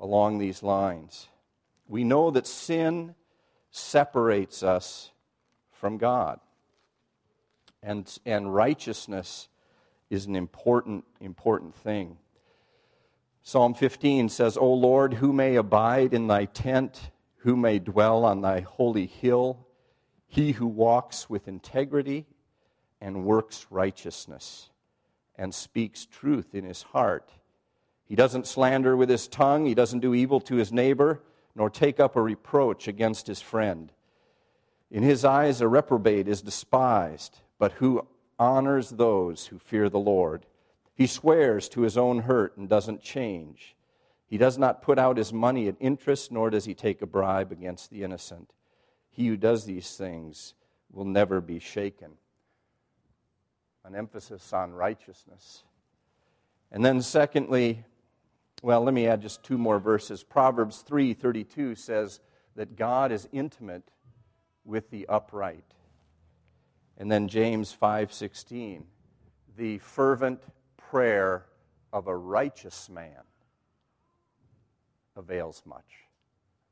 [0.00, 1.28] along these lines.
[1.86, 3.14] We know that sin
[3.70, 5.10] separates us
[5.70, 6.40] from God,
[7.82, 9.48] and, and righteousness
[10.08, 12.16] is an important, important thing.
[13.42, 18.40] Psalm 15 says, O Lord, who may abide in thy tent, who may dwell on
[18.40, 19.66] thy holy hill?
[20.26, 22.24] He who walks with integrity
[23.00, 24.70] and works righteousness
[25.36, 27.30] and speaks truth in his heart.
[28.04, 31.22] He doesn't slander with his tongue, he doesn't do evil to his neighbor,
[31.54, 33.92] nor take up a reproach against his friend.
[34.90, 38.06] In his eyes, a reprobate is despised, but who
[38.38, 40.44] honors those who fear the Lord.
[40.94, 43.74] He swears to his own hurt and doesn't change.
[44.26, 47.52] He does not put out his money at interest, nor does he take a bribe
[47.52, 48.52] against the innocent.
[49.10, 50.54] He who does these things
[50.90, 52.12] will never be shaken
[53.84, 55.64] an emphasis on righteousness.
[56.70, 57.84] And then, secondly,
[58.62, 60.22] well, let me add just two more verses.
[60.22, 62.20] Proverbs 3:32 says
[62.54, 63.90] that God is intimate
[64.64, 65.74] with the upright.
[66.96, 68.86] And then James 5:16,
[69.56, 70.42] the fervent
[70.76, 71.46] prayer
[71.92, 73.24] of a righteous man
[75.16, 76.06] avails much.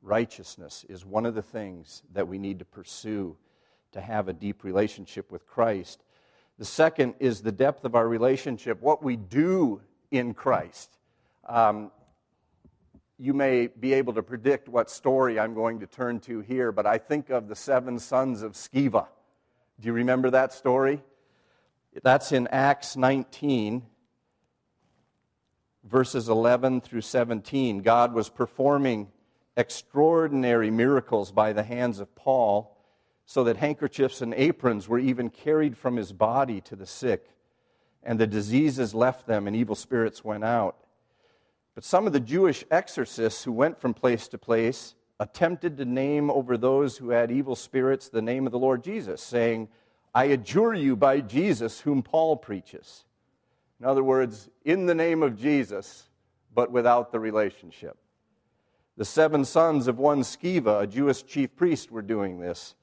[0.02, 3.36] Righteousness is one of the things that we need to pursue
[3.92, 6.04] to have a deep relationship with Christ.
[6.60, 10.90] The second is the depth of our relationship, what we do in Christ.
[11.48, 11.90] Um,
[13.16, 16.84] you may be able to predict what story I'm going to turn to here, but
[16.84, 19.06] I think of the seven sons of Sceva.
[19.80, 21.02] Do you remember that story?
[22.02, 23.86] That's in Acts 19,
[25.84, 27.78] verses 11 through 17.
[27.78, 29.08] God was performing
[29.56, 32.76] extraordinary miracles by the hands of Paul,
[33.30, 37.28] so that handkerchiefs and aprons were even carried from his body to the sick,
[38.02, 40.74] and the diseases left them, and evil spirits went out.
[41.76, 46.28] But some of the Jewish exorcists who went from place to place attempted to name
[46.28, 49.68] over those who had evil spirits the name of the Lord Jesus, saying,
[50.12, 53.04] I adjure you by Jesus whom Paul preaches.
[53.78, 56.08] In other words, in the name of Jesus,
[56.52, 57.96] but without the relationship.
[58.96, 62.74] The seven sons of one Sceva, a Jewish chief priest, were doing this.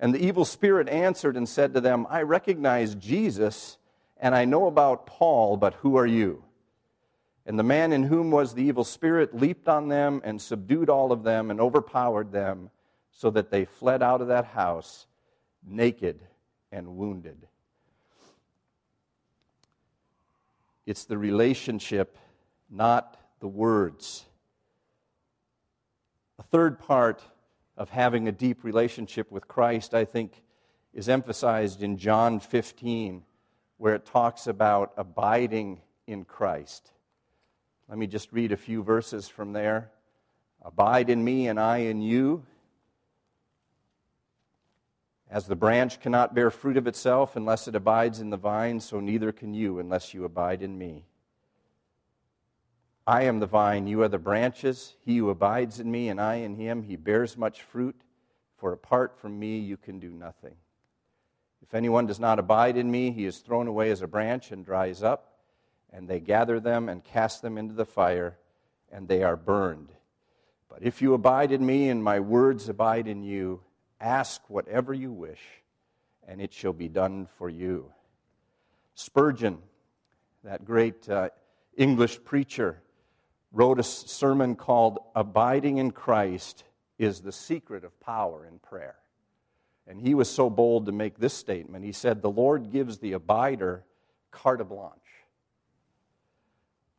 [0.00, 3.78] And the evil spirit answered and said to them, I recognize Jesus,
[4.16, 6.44] and I know about Paul, but who are you?
[7.46, 11.12] And the man in whom was the evil spirit leaped on them and subdued all
[11.12, 12.70] of them and overpowered them,
[13.10, 15.06] so that they fled out of that house
[15.66, 16.20] naked
[16.70, 17.48] and wounded.
[20.86, 22.16] It's the relationship,
[22.70, 24.24] not the words.
[26.38, 27.22] A third part
[27.78, 30.42] of having a deep relationship with Christ, I think,
[30.92, 33.22] is emphasized in John 15,
[33.76, 36.90] where it talks about abiding in Christ.
[37.88, 39.92] Let me just read a few verses from there.
[40.60, 42.44] Abide in me, and I in you.
[45.30, 48.98] As the branch cannot bear fruit of itself unless it abides in the vine, so
[48.98, 51.04] neither can you unless you abide in me.
[53.08, 54.94] I am the vine, you are the branches.
[55.00, 57.96] He who abides in me, and I in him, he bears much fruit,
[58.58, 60.54] for apart from me, you can do nothing.
[61.62, 64.64] If anyone does not abide in me, he is thrown away as a branch and
[64.64, 65.28] dries up
[65.92, 68.36] and they gather them and cast them into the fire,
[68.92, 69.90] and they are burned.
[70.68, 73.60] But if you abide in me and my words abide in you,
[74.00, 75.40] ask whatever you wish,
[76.26, 77.90] and it shall be done for you.
[78.94, 79.58] Spurgeon,
[80.44, 81.30] that great uh,
[81.76, 82.82] English preacher,
[83.52, 86.64] wrote a sermon called Abiding in Christ
[86.98, 88.96] is the Secret of Power in Prayer.
[89.86, 91.84] And he was so bold to make this statement.
[91.84, 93.82] He said, The Lord gives the abider
[94.30, 94.98] carte blanche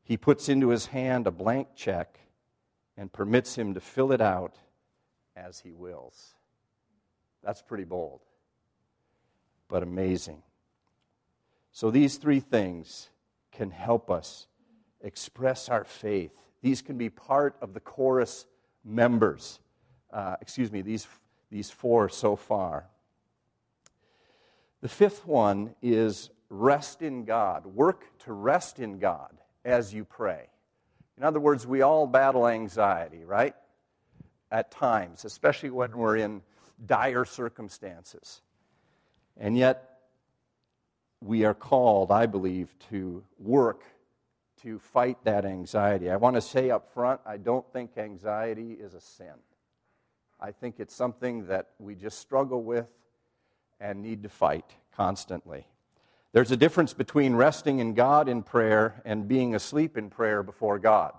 [0.10, 2.20] he puts into his hand a blank check
[2.98, 4.56] and permits him to fill it out
[5.36, 6.34] as he wills.
[7.44, 8.22] That's pretty bold,
[9.68, 10.42] but amazing.
[11.72, 13.10] So, these three things
[13.52, 14.48] can help us
[15.02, 16.32] express our faith.
[16.62, 18.46] These can be part of the chorus
[18.84, 19.60] members.
[20.12, 21.08] Uh, excuse me, these,
[21.52, 22.88] these four so far.
[24.82, 27.66] The fifth one is rest in God.
[27.66, 29.32] Work to rest in God
[29.66, 30.48] as you pray.
[31.18, 33.56] In other words, we all battle anxiety, right?
[34.52, 36.42] At times, especially when we're in
[36.86, 38.42] dire circumstances.
[39.38, 40.00] And yet,
[41.22, 43.84] we are called, I believe, to work
[44.64, 46.10] to fight that anxiety.
[46.10, 49.34] I want to say up front, I don't think anxiety is a sin.
[50.40, 52.88] I think it's something that we just struggle with
[53.80, 55.68] and need to fight constantly.
[56.32, 60.78] There's a difference between resting in God in prayer and being asleep in prayer before
[60.78, 61.14] God.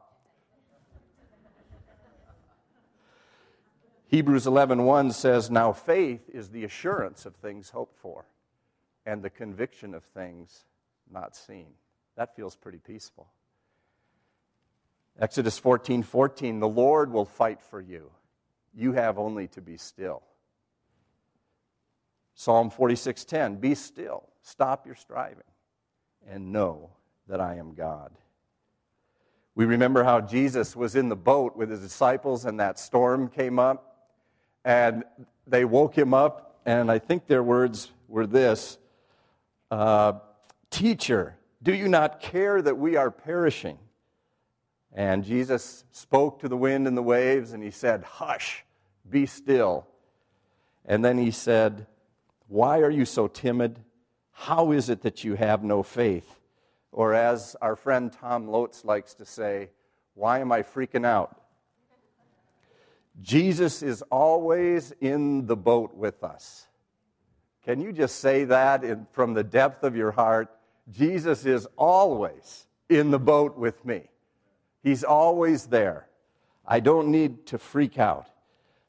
[4.06, 8.26] Hebrews 11:1 says, "Now faith is the assurance of things hoped for
[9.06, 10.64] and the conviction of things
[11.08, 11.76] not seen."
[12.16, 13.28] That feels pretty peaceful.
[15.18, 18.10] Exodus 14:14, 14, 14, "The Lord will fight for you.
[18.72, 20.22] You have only to be still."
[22.34, 25.44] Psalm 46:10, "Be still Stop your striving
[26.28, 26.90] and know
[27.28, 28.12] that I am God.
[29.54, 33.58] We remember how Jesus was in the boat with his disciples and that storm came
[33.58, 34.08] up
[34.64, 35.04] and
[35.46, 38.78] they woke him up, and I think their words were this
[39.70, 40.14] uh,
[40.68, 43.78] Teacher, do you not care that we are perishing?
[44.92, 48.64] And Jesus spoke to the wind and the waves and he said, Hush,
[49.08, 49.86] be still.
[50.84, 51.86] And then he said,
[52.48, 53.80] Why are you so timid?
[54.32, 56.40] How is it that you have no faith?
[56.92, 59.70] Or, as our friend Tom Lotz likes to say,
[60.20, 61.40] why am I freaking out?
[63.22, 66.66] Jesus is always in the boat with us.
[67.64, 70.50] Can you just say that in, from the depth of your heart?
[70.90, 74.08] Jesus is always in the boat with me.
[74.82, 76.08] He's always there.
[76.66, 78.28] I don't need to freak out.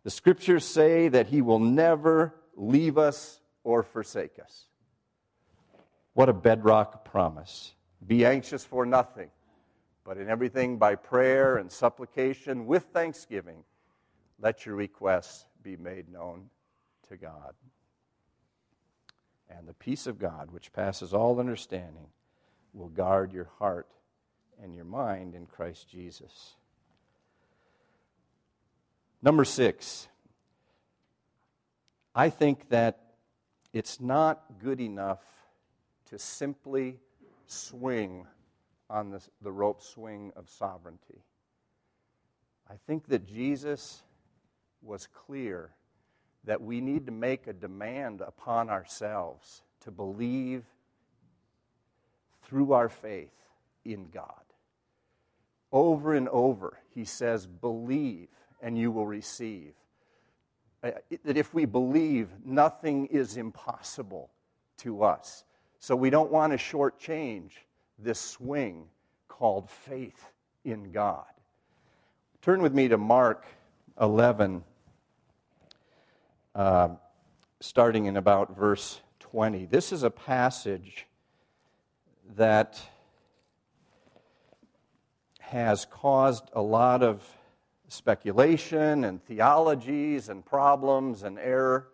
[0.03, 4.65] The scriptures say that He will never leave us or forsake us.
[6.13, 7.73] What a bedrock promise.
[8.05, 9.29] Be anxious for nothing,
[10.03, 13.63] but in everything by prayer and supplication with thanksgiving,
[14.39, 16.49] let your requests be made known
[17.09, 17.53] to God.
[19.57, 22.07] And the peace of God, which passes all understanding,
[22.73, 23.87] will guard your heart
[24.61, 26.55] and your mind in Christ Jesus.
[29.21, 30.07] Number six,
[32.15, 32.99] I think that
[33.73, 35.23] it's not good enough
[36.09, 36.99] to simply
[37.45, 38.25] swing
[38.89, 41.23] on the, the rope swing of sovereignty.
[42.69, 44.01] I think that Jesus
[44.81, 45.71] was clear
[46.45, 50.63] that we need to make a demand upon ourselves to believe
[52.43, 53.33] through our faith
[53.85, 54.25] in God.
[55.71, 58.27] Over and over, he says, Believe
[58.61, 59.73] and you will receive.
[60.83, 60.91] Uh,
[61.23, 64.29] that if we believe, nothing is impossible
[64.77, 65.43] to us.
[65.79, 67.51] So we don't want to shortchange
[67.97, 68.85] this swing
[69.27, 70.31] called faith
[70.65, 71.25] in God.
[72.41, 73.45] Turn with me to Mark
[73.99, 74.63] 11,
[76.55, 76.89] uh,
[77.59, 79.65] starting in about verse 20.
[79.65, 81.07] This is a passage
[82.35, 82.79] that
[85.39, 87.25] has caused a lot of
[87.87, 91.87] speculation and theologies and problems and error.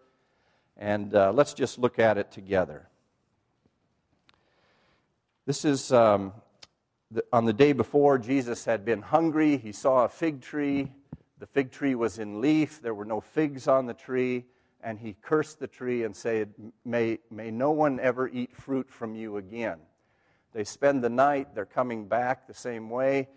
[0.78, 2.88] And uh, let's just look at it together.
[5.46, 6.34] This is um,
[7.10, 9.58] the, on the day before Jesus had been hungry.
[9.58, 10.92] He saw a fig tree.
[11.40, 14.46] The fig tree was in leaf, there were no figs on the tree.
[14.82, 16.54] And he cursed the tree and said,
[16.86, 19.80] may, may no one ever eat fruit from you again.
[20.54, 23.28] They spend the night, they're coming back the same way,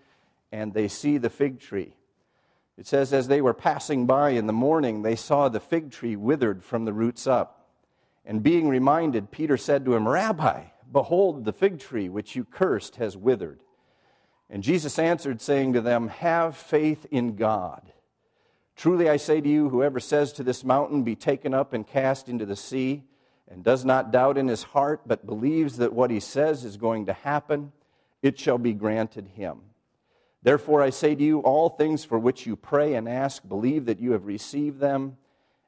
[0.52, 1.94] and they see the fig tree.
[2.78, 6.16] It says, As they were passing by in the morning, they saw the fig tree
[6.16, 7.68] withered from the roots up.
[8.24, 12.96] And being reminded, Peter said to him, Rabbi, behold, the fig tree which you cursed
[12.96, 13.60] has withered.
[14.50, 17.92] And Jesus answered, saying to them, Have faith in God.
[18.74, 22.28] Truly I say to you, whoever says to this mountain, Be taken up and cast
[22.28, 23.04] into the sea,
[23.48, 27.06] and does not doubt in his heart, but believes that what he says is going
[27.06, 27.72] to happen,
[28.22, 29.60] it shall be granted him.
[30.42, 34.00] Therefore, I say to you, all things for which you pray and ask, believe that
[34.00, 35.16] you have received them,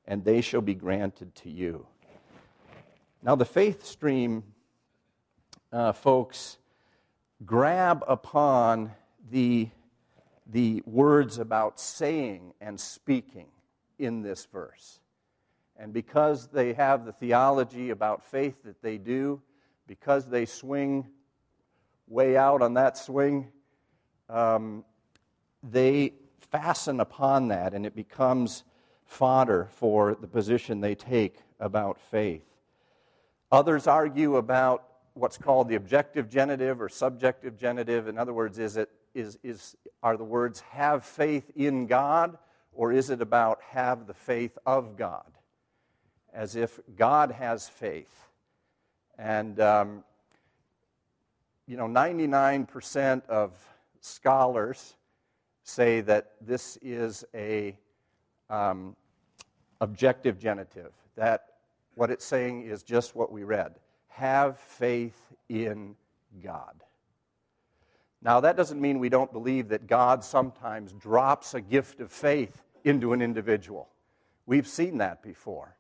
[0.07, 1.87] and they shall be granted to you.
[3.23, 4.43] Now, the faith stream,
[5.73, 6.57] uh, folks,
[7.45, 8.93] grab upon
[9.31, 9.69] the,
[10.47, 13.49] the words about saying and speaking
[13.99, 15.01] in this verse.
[15.77, 19.41] And because they have the theology about faith that they do,
[19.87, 21.09] because they swing
[22.07, 23.49] way out on that swing,
[24.29, 24.85] um,
[25.63, 26.13] they
[26.51, 28.65] fasten upon that and it becomes
[29.05, 32.45] fodder for the position they take about faith.
[33.51, 34.85] Others argue about
[35.15, 38.09] what's called the objective genitive or subjective genitive.
[38.09, 42.39] In other words, is it, is, is, are the words have faith in God
[42.73, 45.31] or is it about have the faith of God?
[46.33, 48.29] As if God has faith.
[49.19, 50.05] And, um,
[51.67, 53.53] you know, 99% of
[54.01, 54.95] scholars
[55.63, 57.77] say that this is a
[58.49, 58.97] um,
[59.81, 60.93] objective genitive.
[61.17, 61.45] That
[61.95, 63.75] what it's saying is just what we read.
[64.15, 65.97] Have faith in
[66.43, 66.83] God.
[68.23, 72.63] Now, that doesn't mean we don't believe that God sometimes drops a gift of faith
[72.85, 73.89] into an individual.
[74.47, 75.77] We've seen that before.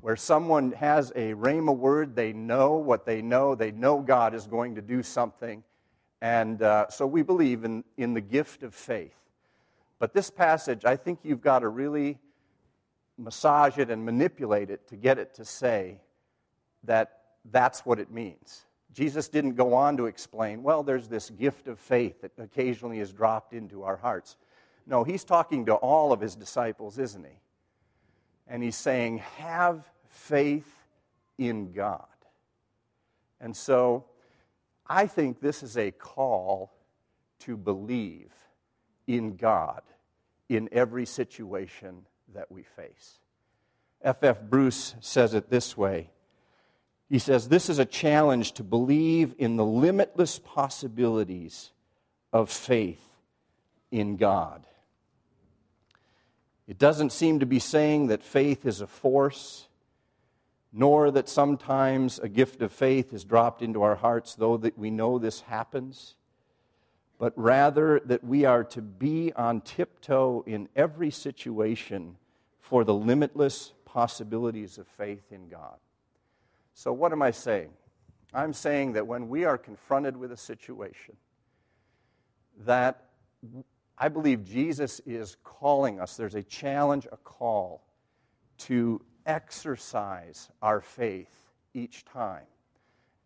[0.00, 4.46] Where someone has a rhema word, they know what they know, they know God is
[4.46, 5.62] going to do something,
[6.22, 9.16] and uh, so we believe in, in the gift of faith.
[9.98, 12.18] But this passage, I think you've got to really
[13.18, 16.00] massage it and manipulate it to get it to say
[16.84, 18.64] that that's what it means.
[18.92, 23.12] Jesus didn't go on to explain, well, there's this gift of faith that occasionally is
[23.12, 24.36] dropped into our hearts.
[24.86, 27.38] No, he's talking to all of his disciples, isn't he?
[28.48, 30.68] And he's saying, have faith
[31.38, 32.04] in God.
[33.40, 34.06] And so
[34.86, 36.72] I think this is a call
[37.40, 38.32] to believe
[39.06, 39.82] in God
[40.48, 43.18] in every situation that we face.
[44.02, 44.38] F.F.
[44.38, 44.42] F.
[44.42, 46.10] Bruce says it this way
[47.10, 51.72] He says, This is a challenge to believe in the limitless possibilities
[52.32, 53.04] of faith
[53.90, 54.64] in God.
[56.68, 59.66] It doesn't seem to be saying that faith is a force,
[60.72, 64.92] nor that sometimes a gift of faith is dropped into our hearts, though that we
[64.92, 66.14] know this happens,
[67.18, 72.16] but rather that we are to be on tiptoe in every situation
[72.60, 75.76] for the limitless possibilities of faith in God.
[76.80, 77.68] So, what am I saying?
[78.32, 81.14] I'm saying that when we are confronted with a situation,
[82.64, 83.04] that
[83.98, 87.82] I believe Jesus is calling us, there's a challenge, a call
[88.60, 91.28] to exercise our faith
[91.74, 92.46] each time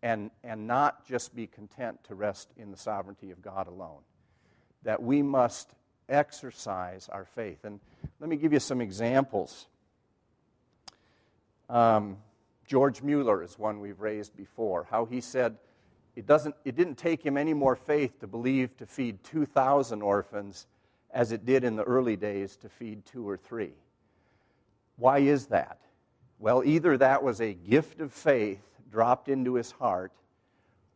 [0.03, 4.01] and, and not just be content to rest in the sovereignty of God alone.
[4.83, 5.69] That we must
[6.09, 7.63] exercise our faith.
[7.63, 7.79] And
[8.19, 9.67] let me give you some examples.
[11.69, 12.17] Um,
[12.67, 15.57] George Mueller is one we've raised before, how he said
[16.15, 20.65] it, doesn't, it didn't take him any more faith to believe to feed 2,000 orphans
[21.11, 23.73] as it did in the early days to feed two or three.
[24.97, 25.79] Why is that?
[26.39, 30.13] Well, either that was a gift of faith dropped into his heart,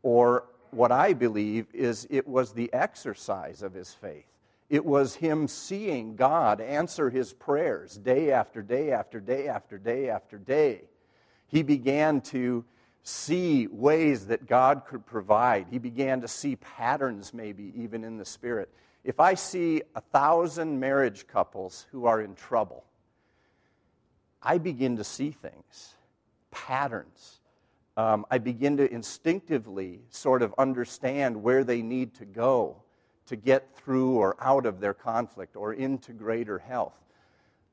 [0.03, 4.25] or what I believe is it was the exercise of his faith.
[4.69, 10.09] It was him seeing God answer his prayers day after day after day after day
[10.09, 10.83] after day.
[11.49, 12.63] He began to
[13.03, 15.67] see ways that God could provide.
[15.69, 18.69] He began to see patterns, maybe even in the Spirit.
[19.03, 22.85] If I see a thousand marriage couples who are in trouble,
[24.43, 25.95] I begin to see things,
[26.51, 27.39] patterns.
[27.97, 32.83] Um, I begin to instinctively sort of understand where they need to go
[33.25, 36.93] to get through or out of their conflict or into greater health.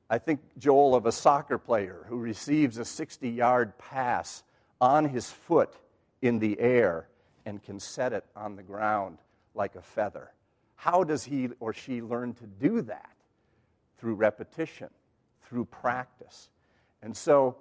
[0.09, 4.43] I think, Joel, of a soccer player who receives a 60 yard pass
[4.79, 5.75] on his foot
[6.21, 7.07] in the air
[7.45, 9.17] and can set it on the ground
[9.53, 10.31] like a feather.
[10.75, 13.09] How does he or she learn to do that?
[13.97, 14.89] Through repetition,
[15.43, 16.49] through practice.
[17.01, 17.57] And so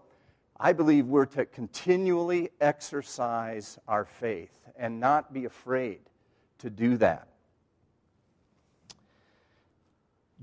[0.59, 6.01] I believe we're to continually exercise our faith and not be afraid
[6.59, 7.29] to do that.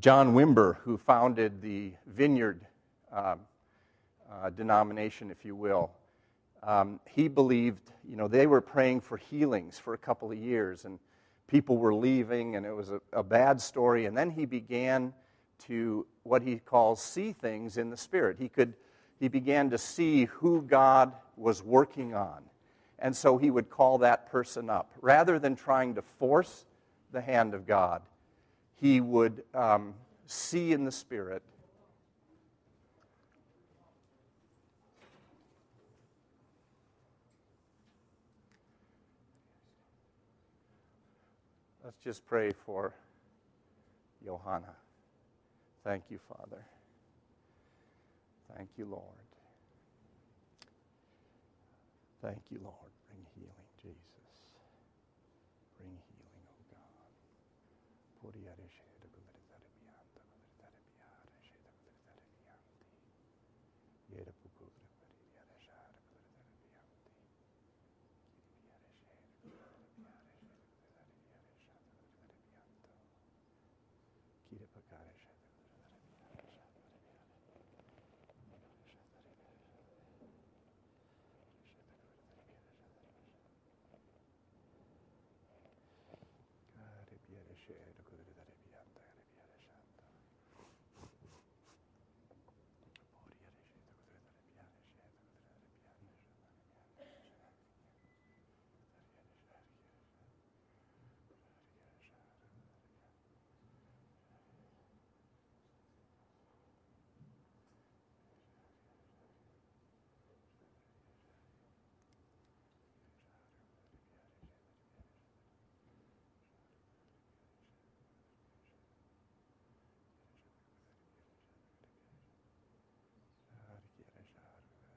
[0.03, 2.59] John Wimber, who founded the Vineyard
[3.09, 3.35] uh,
[4.29, 5.91] uh, denomination, if you will,
[6.61, 10.83] um, he believed, you know, they were praying for healings for a couple of years,
[10.83, 10.99] and
[11.47, 14.05] people were leaving, and it was a, a bad story.
[14.05, 15.13] And then he began
[15.67, 18.35] to what he calls see things in the Spirit.
[18.37, 18.73] He could
[19.21, 22.43] he began to see who God was working on.
[22.99, 24.91] And so he would call that person up.
[24.99, 26.65] Rather than trying to force
[27.13, 28.01] the hand of God,
[28.75, 29.93] he would um,
[30.27, 31.43] see in the Spirit
[41.83, 42.93] Let's just pray for
[44.23, 44.73] Johanna.
[45.83, 46.63] Thank you, Father.
[48.55, 49.03] Thank you, Lord.
[52.21, 52.75] Thank you, Lord.
[53.09, 53.51] Bring healing,
[53.81, 54.22] Jesus.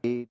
[0.06, 0.28] need